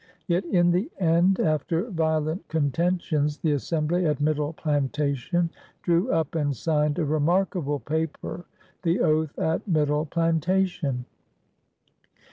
Yet 0.25 0.45
in 0.45 0.71
the 0.71 0.89
end, 0.97 1.39
after 1.39 1.91
violent 1.91 2.47
conten 2.47 2.99
tions, 2.99 3.37
the 3.37 3.51
assembly 3.51 4.07
at 4.07 4.19
Middle 4.19 4.51
Plantation 4.51 5.51
drew 5.83 6.11
up 6.11 6.33
and 6.33 6.57
signed 6.57 6.97
a 6.97 7.05
remarkable 7.05 7.77
paper, 7.79 8.45
the 8.81 8.99
"Oath 8.99 9.37
at 9.37 9.67
Middle 9.67 10.07
Plantation.' 10.07 11.05